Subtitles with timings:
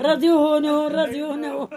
[0.00, 1.68] راديو هنا راديو هنا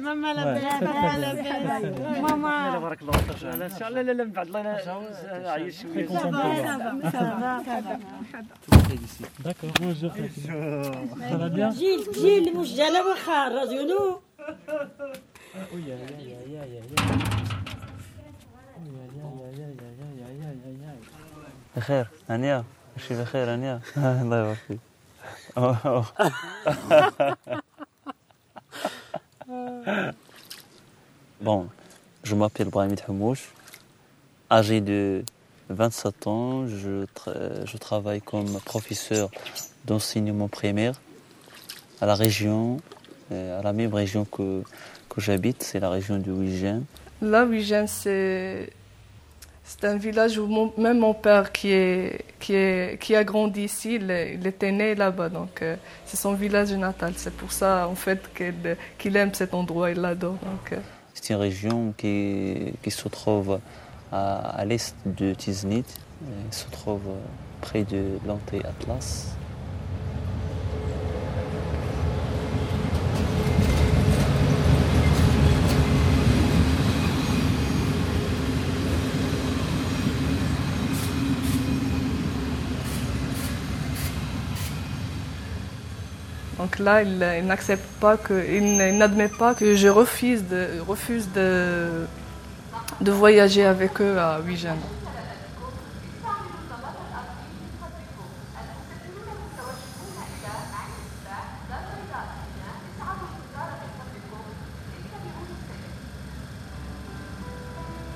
[0.00, 0.34] ماما ماما
[2.20, 4.60] ماما بارك الله فيك ان شاء لا من بعد الله
[5.50, 6.06] عايش شوية
[9.44, 10.12] داكور بونجور
[11.70, 14.20] جيل جيل مش جلبه خار راديو نو
[21.79, 22.63] بخير هنيا
[22.97, 24.79] ماشي بخير هنيا الله يبارك فيك
[25.57, 26.05] أوه، أوه.
[31.41, 31.67] Bon,
[32.23, 33.49] je m'appelle Brahim Hamouche,
[34.49, 35.23] âgé de
[35.69, 39.29] 27 ans, je, tra- je travaille comme professeur
[39.85, 40.99] d'enseignement primaire
[42.01, 42.77] à la région,
[43.31, 44.63] euh, à la même région que,
[45.09, 46.83] que j'habite, c'est la région de Ouijen.
[47.21, 48.69] Là, Wijen, c'est
[49.70, 53.94] c'est un village où même mon père qui, est, qui, est, qui a grandi ici,
[53.94, 54.10] il,
[54.44, 55.28] était né là-bas.
[55.28, 57.12] Donc, euh, c'est son village natal.
[57.16, 58.20] C'est pour ça, en fait,
[58.98, 60.38] qu'il aime cet endroit, il l'adore.
[60.72, 60.76] Euh,
[61.14, 63.60] C'est une région qui, qui se trouve
[64.10, 65.84] à, à l'est de Tiznit,
[66.20, 67.02] Elle se trouve
[67.60, 69.36] près de l'Anté-Atlas.
[86.70, 92.06] Donc là, il, il pas que, n'admet pas que je refuse de, refuse de,
[93.00, 94.76] de voyager avec eux à Wijen.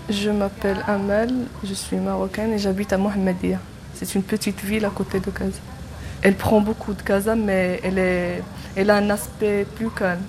[0.08, 3.58] Je m'appelle Amel, je suis marocaine et j'habite à Mohamedia.
[3.94, 5.73] C'est une petite ville à côté de Gaza.
[6.24, 7.82] Elle prend beaucoup de Gaza, mais
[8.74, 10.22] elle a un aspect plus calme.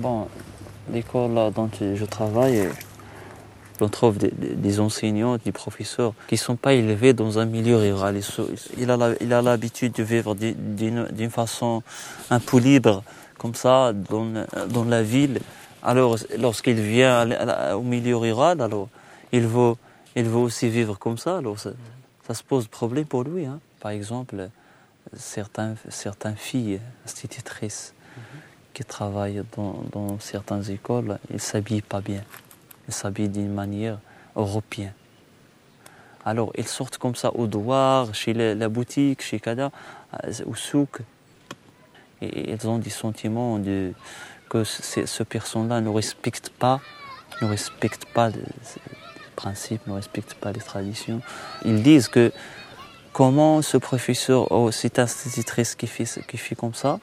[0.00, 0.28] Bon,
[0.98, 2.68] l'école dont je travaille,
[3.80, 8.20] on trouve des, enseignants, des professeurs qui ne sont pas élevés dans un milieu rural.
[8.76, 8.90] Il
[9.32, 11.82] a l'habitude de vivre d'une- façon
[12.30, 13.04] un peu libre,
[13.38, 14.26] comme ça, dans,
[14.68, 15.38] dans la ville.
[15.82, 17.16] Alors, lorsqu'il vient
[17.74, 18.88] au milieu rural, alors,
[19.30, 19.74] il veut,
[20.16, 21.38] il veut aussi vivre comme ça.
[21.38, 23.46] Alors, ça, se pose problème pour lui.
[23.46, 23.60] hein.
[23.80, 24.48] Par exemple,
[25.16, 27.94] certains, certaines filles institutrices
[28.78, 32.22] qui travaillent dans, dans certaines écoles, ils s'habillent pas bien.
[32.86, 33.98] Ils s'habillent d'une manière
[34.36, 34.92] européenne.
[36.24, 39.72] Alors, ils sortent comme ça au douar, chez la, boutique, chez Kada,
[40.22, 41.00] euh, au souk.
[42.22, 43.94] Et ils ont des sentiments de,
[44.48, 46.80] que ce, personne-là ne respecte pas,
[47.42, 48.44] ne respecte pas les,
[49.34, 51.20] principes, ne respecte pas les traditions.
[51.64, 52.30] Ils disent que
[53.12, 57.00] comment ce professeur, oh, cette institutrice qui fait comme ça,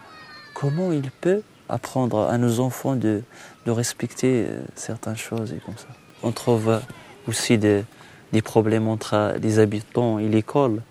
[0.53, 3.23] comment il peut apprendre à nos enfants de,
[3.65, 5.87] respecter euh, certaines choses et comme ça.
[6.21, 6.79] On trouve euh,
[7.27, 7.83] aussi des,
[8.43, 10.81] problèmes entre euh, les habitants et l'école.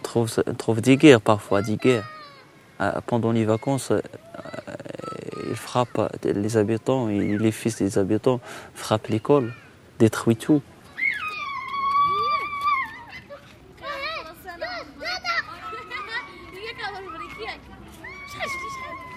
[0.00, 2.08] On trouve, trouve des guerres parfois, des guerres.
[3.06, 3.92] Pendant les vacances,
[5.48, 8.40] ils frappent les habitants et les fils des habitants
[8.74, 9.52] frappent l'école,
[10.00, 10.62] détruisent tout.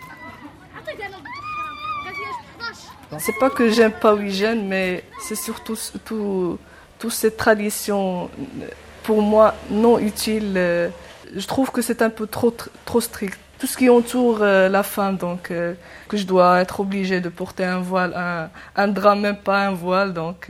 [3.20, 6.58] C'est pas que j'aime pas Wijen, mais c'est surtout tout,
[7.00, 8.30] toute cette tradition,
[8.62, 8.68] euh,
[9.04, 10.54] pour moi, non utile.
[10.58, 10.90] euh,
[11.36, 13.38] Je trouve que c'est un peu trop, tr- trop strict.
[13.58, 17.64] Tout ce qui entoure euh, la femme, donc que je dois être obligée de porter
[17.64, 20.14] un voile, un, un drap, même pas un voile.
[20.14, 20.50] Donc,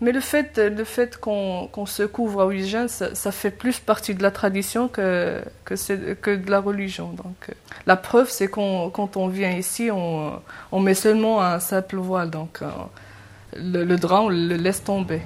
[0.00, 4.14] mais le fait, le fait qu'on qu se couvre à Ouija, ça, fait plus partie
[4.14, 5.74] de la tradition que, que,
[6.14, 7.10] que de la religion.
[7.10, 7.52] Donc, euh,
[7.86, 10.40] la preuve, c'est qu'on quand on vient ici, on,
[10.72, 12.30] on, met seulement un simple voile.
[12.30, 12.66] Donc, euh,
[13.56, 15.22] le, drap, on le laisse tomber.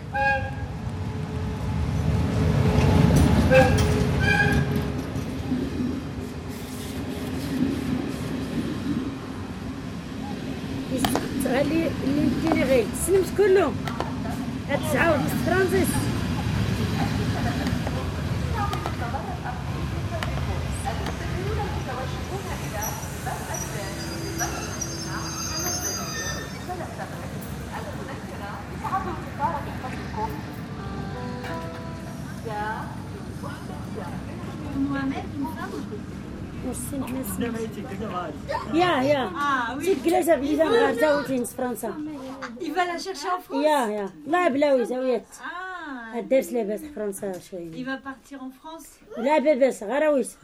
[11.43, 11.89] Salut,
[14.71, 15.89] يا تسعة ونص فرانسيس
[38.75, 39.31] يا يا.
[39.81, 41.95] تيكلاجا بليزا مغارتة وتينس فرنسا.
[42.61, 43.65] Il va la chercher en France.
[43.65, 49.19] يا يا لا بلاوي زاويات Ah, الدرس لاباس فرنسا il شوية va partir en France.
[49.19, 50.37] لا باباس غراويس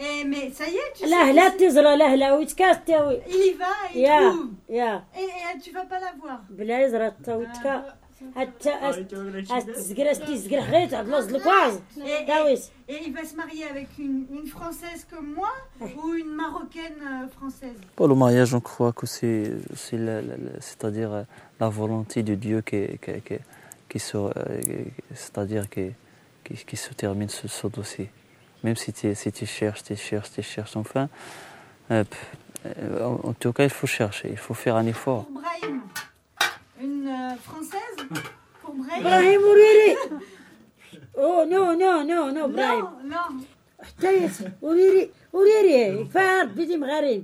[0.00, 3.30] Eh, mais ça y est, tu لا sais, لا تزرى لا لا ويتكاس تاوي il
[3.30, 4.46] y va, il يا trouve.
[4.70, 6.38] يا Et, et tu vas pas la voir.
[6.50, 7.32] بلا يزرى حتى
[12.88, 15.50] Et, il va se marier avec une, une française comme moi
[15.80, 17.76] ou une marocaine euh, française?
[17.94, 21.24] Pour le mariage, on croit que c'est, c'est la, euh,
[21.60, 23.34] la volonté de Dieu qui, qui, qui,
[23.88, 24.30] qui se, euh,
[25.14, 25.92] c'est-à-dire qui,
[26.44, 28.10] qui, se termine ce, dossier.
[28.64, 31.08] Même si tu, si cherches, tu cherches, tu cherches, enfin,
[31.90, 35.26] en tout cas, il faut chercher, il faut faire un effort.
[36.81, 37.97] une euh, Française
[38.61, 39.97] Pour Brahim ابراهيم وريري
[41.17, 43.43] او نو نو نو نو ابراهيم Non, non.
[43.85, 47.23] حتى يس وريري وريري فارد بدي مغارم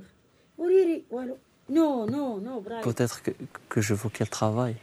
[0.58, 1.36] وريري والو
[1.70, 3.30] نو نو نو ابراهيم Peut-être que,
[3.68, 4.76] que je veux qu'elle travaille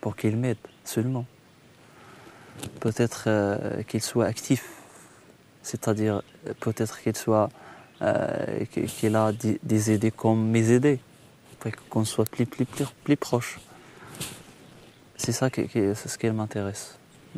[0.00, 1.26] pour qu'il m'aide seulement.
[2.80, 4.62] Peut-être euh, qu'il soit actif,
[5.62, 6.16] c'est-à-dire
[6.46, 7.48] euh, peut-être qu'il soit
[8.02, 11.00] euh, qu'il qu'il a des, des idées comme mes idées,
[11.54, 13.52] Après qu'on soit plus plus plus, plus proche.
[15.16, 16.84] C'est ça qui, qui- c'est ce qui m'intéresse.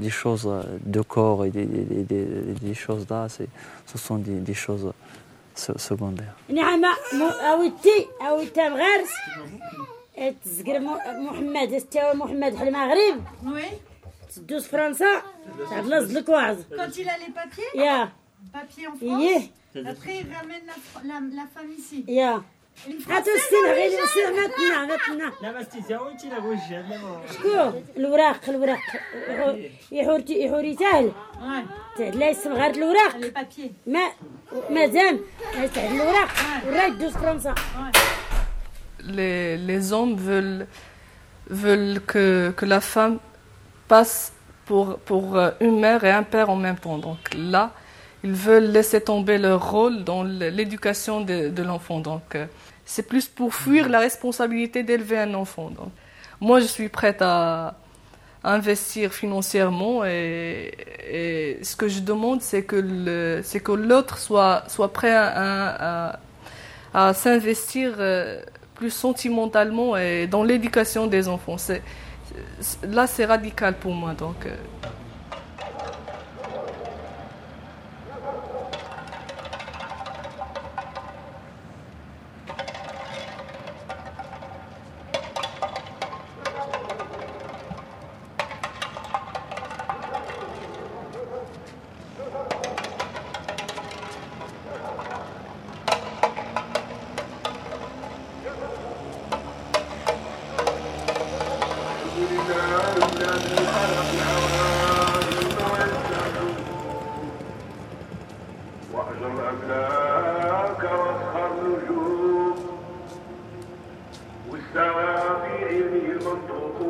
[0.05, 0.62] Des choses euh,
[0.97, 3.49] de corps et des, des, des- des choses là, c'est,
[3.91, 4.87] ce sont des, des choses
[5.62, 6.35] se- secondaires.
[6.49, 6.81] نعم
[7.12, 9.11] مو- اويتي اويتا مغارس
[10.44, 10.99] تزقر مو-
[11.31, 13.75] محمد استوى محمد حل المغرب Oui.
[14.37, 15.23] تدوز فرنسا
[15.70, 18.12] تعطلز الكواز Quand il a les papiers, يا
[18.55, 22.05] papiers en ايه France, après il ramène la, la, la femme ici.
[22.11, 22.43] يا
[22.88, 27.20] Une هاتو Française السن غير السن ماتنا ماتنا لا ما استيزاويتي لا وجه لا ما
[27.32, 28.79] شكون الوراق الوراق
[29.93, 33.70] يحورتي يحوري سهل Ouais, لا يسم غير الوراق les papiers.
[33.87, 34.11] ما
[34.70, 35.20] مازال
[35.75, 36.29] تعد الوراق
[36.67, 37.55] وراه يدوز فرنسا
[39.00, 40.67] les, les hommes veulent,
[41.50, 43.19] veulent que, que la femme
[43.88, 44.32] passe
[44.67, 46.99] pour, pour euh, une mère et un père en même temps.
[46.99, 47.73] Donc là,
[48.24, 52.00] ils veulent laisser tomber leur rôle dans l'éducation de, l'enfant.
[52.00, 52.46] Donc euh,
[52.86, 55.72] c'est plus pour fuir la responsabilité d'élever un enfant.
[56.40, 57.75] Moi, je suis prête à,
[58.44, 65.13] investir financièrement et, ce que je demande, c'est que c'est que l'autre soit, soit prêt
[65.13, 66.20] à, à-
[66.94, 68.42] à s'investir euh,
[68.75, 71.58] plus sentimentalement et dans l'éducation des enfants.
[72.84, 74.13] Là, c'est radical pour moi.
[74.13, 74.48] Donc,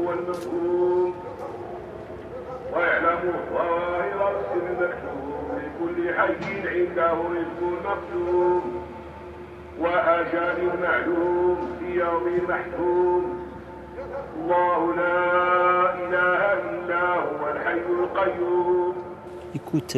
[0.07, 1.14] المنطوق والمفهوم
[2.75, 8.62] ويعلم ظواهر السر المكتوب لكل حي عنده رزق مكتوب
[9.81, 13.47] وأجال معلوم في يوم محتوم
[14.37, 18.93] الله لا إله إلا هو الحي القيوم
[19.55, 19.97] Écoute,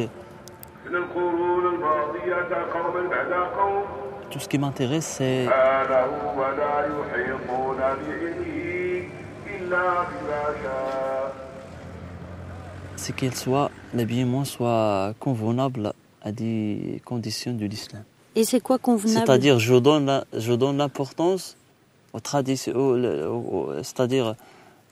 [0.86, 3.84] من القرون الماضية قوما بعد قوم
[4.30, 5.46] tout ce qui m'intéresse, c'est
[12.95, 18.03] c'est qu'elle soit, l'habillement soit convenable à des conditions de l'islam.
[18.35, 19.25] Et c'est quoi convenable?
[19.25, 21.55] C'est-à-dire, je donne, la- je donne l'importance
[22.13, 22.73] aux traditions,
[23.83, 24.35] c'est-à-dire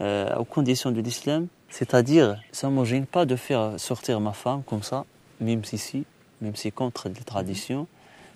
[0.01, 1.47] euh, aux conditions de l'islam.
[1.69, 5.05] C'est-à-dire, ça ne me gêne pas de faire sortir ma femme comme ça,
[5.41, 6.05] même si, si
[6.39, 7.87] même si contre les traditions,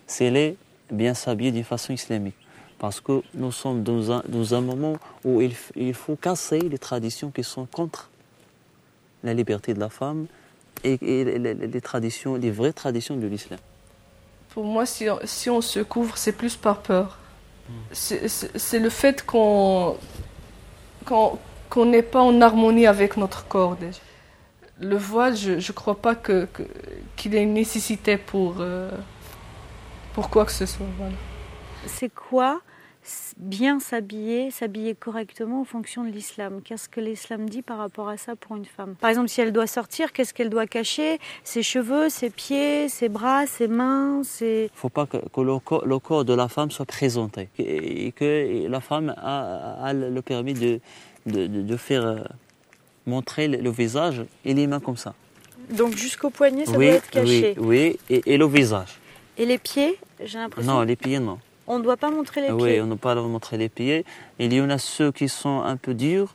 [0.06, 0.56] c'est elle est
[0.90, 2.34] bien s'habiller d'une façon islamique.
[2.82, 6.78] Parce que nous sommes dans un, dans un moment où il, il faut casser les
[6.78, 8.10] traditions qui sont contre
[9.22, 10.26] la liberté de la femme
[10.82, 13.60] et, et les, traditions, les vraies traditions de l'islam.
[14.52, 17.18] pour moi, si on, si on se couvre, c'est plus par peur.
[17.92, 19.96] c'est c'est- le fait qu'on
[21.06, 21.38] qu'on
[21.70, 24.00] qu'on n'est pas en harmonie avec notre corps déjà.
[24.80, 26.64] Le voile, je ne crois pas que- que-
[27.16, 28.90] qu'il ait une nécessité pour, euh,
[30.14, 30.92] pour quoi que ce soit.
[30.98, 31.14] voilà.
[31.86, 32.60] C'est quoi
[33.36, 38.16] bien s'habiller, s'habiller correctement en fonction de l'islam Qu'est-ce que l'islam dit par rapport à
[38.16, 38.94] ça pour une femme?
[39.00, 41.18] Par exemple, si elle doit sortir, qu'est-ce qu'elle doit cacher?
[41.42, 44.70] Ses cheveux, ses pieds, ses bras, ses mains, ses...
[44.70, 47.48] Il ne faut pas que, que le, corps, le corps de la femme soit présenté
[47.58, 50.78] et, et que la femme a, a le permis de,
[51.26, 52.16] de, de- de faire euh,
[53.06, 55.14] montrer le, le visage et les mains comme ça.
[55.70, 57.54] Donc jusqu'au poignet, ça oui, doit être caché.
[57.58, 58.98] oui, oui, et, et le visage.
[59.38, 60.72] Et les pieds, j'ai l'impression...
[60.72, 61.38] Non, les pieds non.
[61.66, 62.80] On ne doit pas montrer les oui, pieds.
[62.80, 64.04] on ne peut pas leur montrer les pieds.
[64.38, 66.34] Il y en a ceux qui sont un peu durs.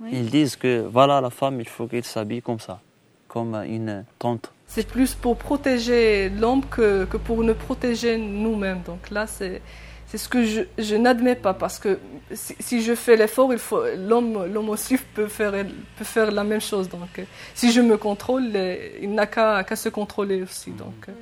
[0.00, 0.10] Oui.
[0.12, 2.80] Ils disent que voilà, la femme, il faut qu'elle s'habille comme ça,
[3.28, 4.50] comme une tante.
[4.66, 8.82] C'est plus pour protéger l'homme que, que pour nous protéger nous-mêmes.
[8.84, 9.62] Donc là, c'est
[10.06, 11.98] c'est ce que je, je n'admets pas parce que
[12.32, 15.52] si, si je fais l'effort, il faut l'homme l'homme aussi peut faire
[15.96, 16.88] peut faire la même chose.
[16.88, 20.70] Donc euh, si je me contrôle, euh, il n'a qu'à qu'à se contrôler aussi.
[20.70, 21.12] Donc euh.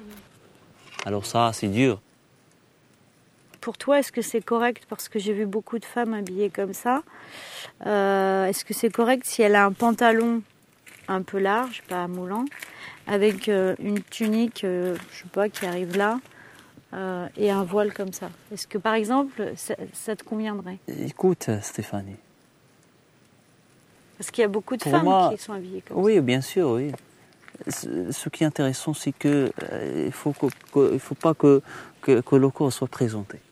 [1.07, 2.01] Alors ça, c'est dur.
[3.63, 6.73] Pour toi, est-ce que c'est correct Parce que j'ai vu beaucoup de femmes habillées comme
[6.75, 7.03] ça.
[7.87, 10.43] Euh, est-ce que c'est correct si elle a un pantalon
[11.07, 12.45] un peu large, pas moulant,
[13.07, 16.19] avec euh, une tunique, euh, je sais pas, qui arrive là,
[16.93, 18.31] euh, et un voile comme ça?
[18.53, 20.79] Est-ce que par exemple, ça, ça te conviendrait?
[20.89, 22.17] Écoute, Stéphanie.
[24.19, 26.41] Parce qu'il y a beaucoup de Pour femmes moi, qui sont habillées comme Oui, bien
[26.41, 26.91] sûr, oui.
[27.69, 31.63] Ce qui est intéressant, c'est que euh, il faut que, que- il faut pas que,
[32.01, 33.39] que, que le corps soit présenté.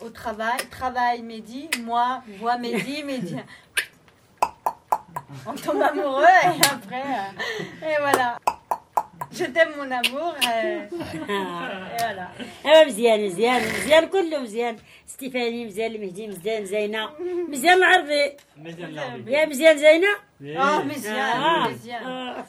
[0.00, 3.36] au travail, travail, Mehdi, moi, moi, Mehdi, Mehdi.
[5.46, 8.38] On tombe amoureux et après, euh, et voilà.
[9.32, 10.34] Je t'aime mon amour.
[10.48, 12.28] euh, et voilà.
[12.66, 17.10] ايوا مزيان مزيان مزيان كله مزيان ستيفاني مزيان المهدي مزيان زينة
[17.48, 18.36] مزيان العربي
[19.26, 20.08] يا مزيان زينة
[20.44, 21.68] Oh, Méziane, Ah.
[21.68, 22.06] Méziane.
[22.06, 22.44] آه.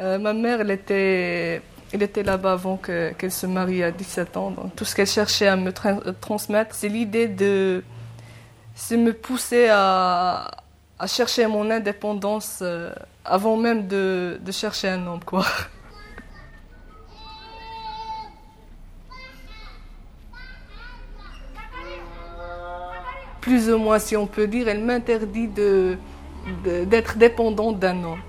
[0.00, 1.60] Euh, ma mère, elle était,
[1.93, 4.53] elle était là-bas avant que- qu'elle se marie à 17 ans.
[4.75, 7.83] Tout ce qu'elle cherchait à me tra- transmettre, c'est l'idée de
[8.91, 10.49] me pousser à,
[10.99, 12.91] à chercher mon indépendance euh,
[13.23, 15.23] avant même de, de chercher un homme.
[15.23, 15.45] Quoi.
[23.41, 25.97] Plus ou moins, si on peut dire, elle m'interdit de-
[26.63, 28.21] de- d'être dépendante d'un homme.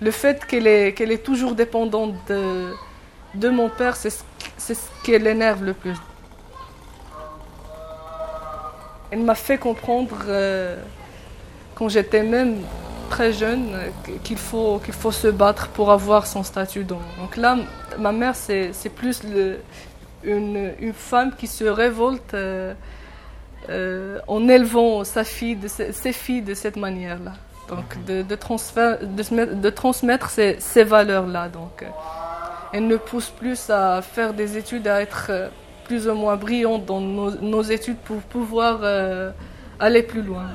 [0.00, 4.22] Le fait qu'elle est, qu'elle est toujours dépendante de, mon père, c'est ce,
[4.56, 5.96] c'est ce qui l'énerve le plus.
[9.10, 10.76] Elle m'a fait comprendre, euh,
[11.74, 12.58] quand j'étais même
[13.10, 13.90] très jeune, euh,
[14.22, 16.84] qu'il faut, se battre pour avoir son statut.
[16.84, 17.56] Donc, donc là,
[17.98, 19.22] ma mère, c'est, plus
[20.22, 22.74] une, femme qui se révolte euh,
[24.28, 27.32] en élevant sa fille, ses filles de cette manière-là.
[27.68, 31.48] Donc de, de, de, transmettre ces, ces valeurs-là.
[31.48, 31.86] Donc, euh,
[32.72, 35.48] elle ne pousse plus à faire des études, à être euh,
[35.84, 39.30] plus ou moins brillante dans nos, nos études pour pouvoir euh,
[39.78, 40.46] aller plus loin.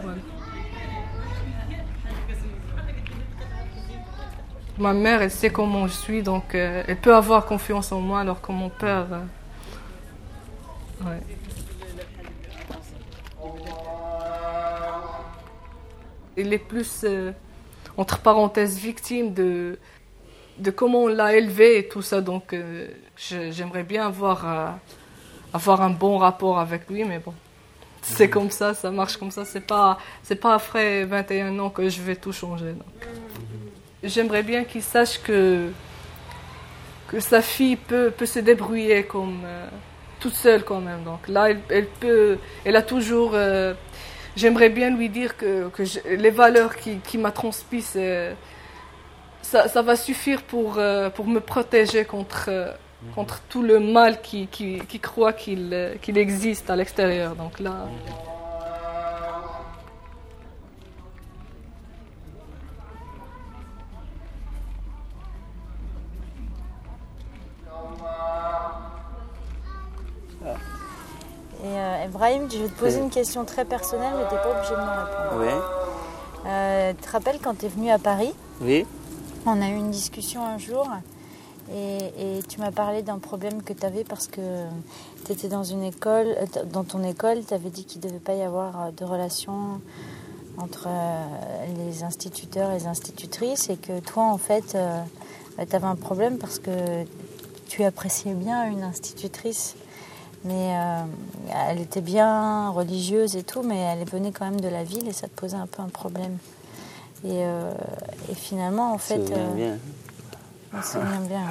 [4.79, 8.41] Ma mère, elle sait comment je suis, donc elle peut avoir confiance en moi, alors
[8.41, 9.05] que mon père...
[16.37, 17.31] Il est plus, euh,
[17.97, 19.77] entre parenthèses, victime de,
[20.57, 22.21] de comment on l'a élevé et tout ça.
[22.21, 22.87] Donc, euh,
[23.17, 24.67] j'aimerais bien avoir, euh,
[25.53, 27.33] avoir un bon rapport avec lui, mais bon,
[28.01, 29.45] c'est comme ça, ça marche comme ça.
[29.45, 32.73] C'est pas, c'est pas après 21 ans que je vais tout changer.
[32.73, 33.07] donc.
[34.03, 35.69] J'aimerais bien qu'il sache que,
[37.07, 39.41] que sa fille peut, peut se débrouiller comme
[40.19, 41.03] toute seule quand même.
[41.03, 43.31] Donc là, elle, elle peut, elle a toujours.
[43.35, 43.73] euh,
[44.35, 48.35] J'aimerais bien lui dire que, que je- les valeurs qu'il qui m'a transmises, c'est-
[49.41, 52.71] ça, ça va suffire pour, euh, pour me protéger contre, euh,
[53.15, 57.35] contre tout le mal qui, qui, qui croit qu'il euh, qu'il existe à l'extérieur.
[57.35, 57.87] Donc là.
[72.49, 73.03] Je vais te poser Oui.
[73.05, 75.39] une question très personnelle, mais t'es pas obligé de me répondre.
[75.39, 78.33] Oui, Euh, tu te rappelles quand tu es venu à Paris?
[78.61, 78.85] Oui,
[79.45, 80.87] On a eu une discussion un jour
[81.73, 84.41] et, et tu m'as parlé d'un problème que tu avais parce que
[85.25, 88.19] tu étais dans une école, euh, dans ton école, tu avais dit qu'il ne devait
[88.19, 89.81] pas y avoir euh, de relation
[90.57, 90.87] entre
[91.77, 94.77] les instituteurs et les institutrices et que toi, en fait,
[95.69, 97.05] tu avais un problème parce que
[97.67, 99.75] tu appréciais bien une institutrice.
[100.45, 101.03] Mais euh,
[101.69, 105.13] elle était bien religieuse et tout, mais elle venait quand même de la ville et
[105.13, 106.37] ça te posait un peu un problème.
[107.23, 107.71] Et, euh,
[108.29, 109.77] et finalement, en fait, me souviens euh, bien.
[110.73, 111.45] on se souvient bien.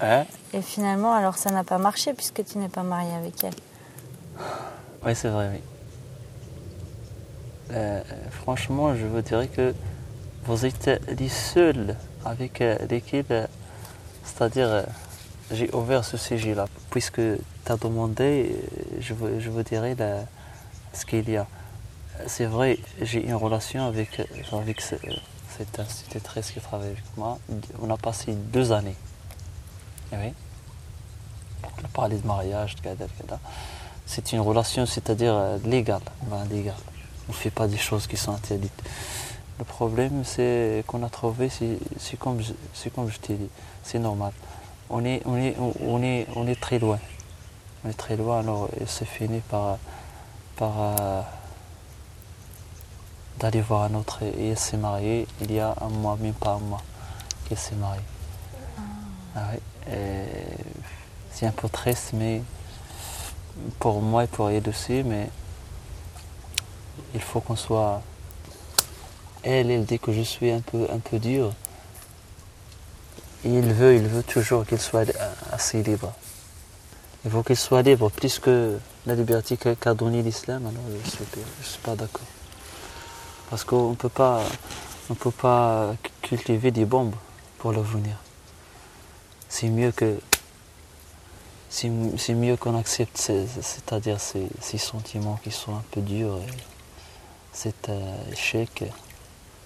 [0.02, 0.24] hein?
[0.52, 3.54] Et finalement, alors ça n'a pas marché puisque tu n'es pas marié avec elle.
[5.04, 5.60] Oui, c'est vrai, oui.
[7.72, 9.74] Euh, franchement, je vous dirais que
[10.44, 13.48] vous êtes les seuls avec lesquels,
[14.24, 14.84] c'est-à-dire,
[15.52, 20.24] j'ai ouvert ce sujet-là, puisque tu as demandé, euh, je vous, je vous dirais la-
[20.92, 21.46] ce qu'il y a.
[22.26, 24.24] C'est vrai, j'ai une relation avec, euh,
[24.58, 24.94] avec ce-
[25.56, 27.38] cette institutrice qui travaille avec moi.
[27.80, 28.96] On a passé deux années.
[30.12, 30.32] Eh Oui.
[31.64, 32.76] On a parlé de mariage.
[34.06, 36.02] C'est une relation, c'est-à-dire euh, légale.
[36.24, 36.74] Ben, légale.
[37.28, 38.82] On ne fait pas des choses qui sont interdites.
[39.58, 42.40] Le problème, c'est qu'on a trouvé, c'est comme,
[42.94, 43.48] comme je t'ai dit,
[43.84, 44.32] c'est normal.
[44.90, 46.98] On est, on, est, on- est, on est très loin.
[47.84, 49.78] On est très loin, alors c'est fini par,
[50.56, 51.22] par euh,
[53.38, 54.22] d'aller voir un autre.
[54.22, 56.82] Et elle s'est mariée il y a un mois, même pas un mois,
[57.48, 58.02] qu'elle s'est mariée.
[59.34, 59.50] Ah.
[59.90, 60.24] Et
[61.32, 62.42] C'est un peu triste, mais
[63.78, 65.28] pour moi et pour elle aussi, mais
[67.14, 68.02] il faut qu'on soit.
[69.42, 71.52] Elle, elle dit que je suis un peu, un peu dur.
[73.44, 75.06] Il veut, il veut toujours qu'il soit
[75.50, 76.12] assez libre.
[77.24, 81.64] Il faut qu'il soit libre plus que la liberté qu'a donnée l'islam, alors je ne
[81.64, 82.26] suis, pas- d'accord.
[83.50, 84.42] Parce qu'on ne peut pas,
[85.18, 87.14] peut pas cultiver des bombes
[87.58, 88.16] pour l'avenir.
[89.48, 90.18] C'est mieux que
[91.68, 96.36] c'est mieux qu'on accepte, ces- c'est-à-dire ces, ces sentiments qui sont un peu durs.
[96.36, 96.52] et
[97.52, 98.84] cet euh, échec,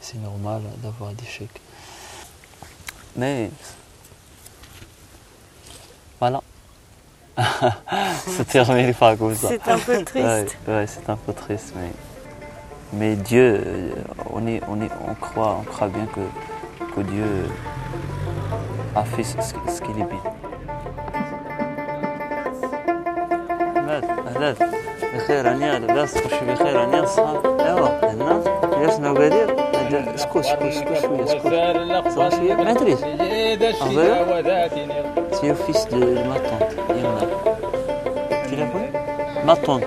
[0.00, 1.60] c'est normal d'avoir des échecs.
[3.15, 3.49] Mais
[6.19, 6.41] voilà.
[8.27, 9.47] c'est terminé par comme ça.
[9.49, 10.25] C'est un peu triste.
[10.67, 11.91] Ouais, ouais, c'est un peu triste, mais
[12.93, 13.89] mais Dieu, euh,
[14.29, 16.23] on est, on est, on croit, on croit bien que
[16.93, 17.25] que Dieu
[18.95, 20.23] a fait ce, ce- ce qu'il est bien.
[23.87, 24.57] مات أهلات
[25.15, 28.43] بخير راني لاباس تخشي بخير راني الصحاب ايوا هنا
[28.81, 29.11] جلسنا
[29.94, 32.96] واحد اسكت اسكت اسكت شوية اسكت ما ادري
[35.32, 37.26] سي اوفيس دو ما طونت يمنى
[38.50, 38.90] تليفون
[39.44, 39.84] ما طونت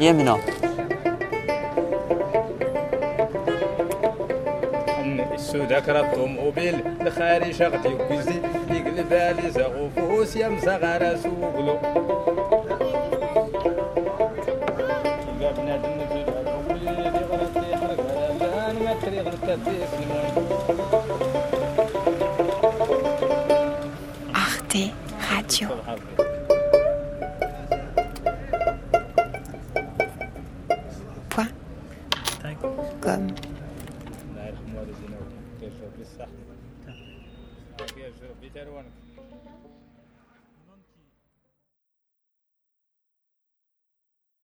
[0.00, 0.34] يمنى
[5.34, 11.78] السوداك راه الطوموبيل الخارج غادي يكوزي يقلب علي زغوفوس يا مزغرس وقلو
[19.46, 20.75] That's it.